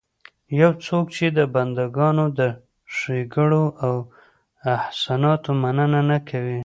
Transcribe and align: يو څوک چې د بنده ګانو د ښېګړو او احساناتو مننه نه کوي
يو 0.61 0.71
څوک 0.85 1.05
چې 1.15 1.25
د 1.37 1.39
بنده 1.55 1.85
ګانو 1.97 2.25
د 2.39 2.41
ښېګړو 2.95 3.65
او 3.85 3.95
احساناتو 4.75 5.51
مننه 5.63 6.01
نه 6.09 6.17
کوي 6.29 6.59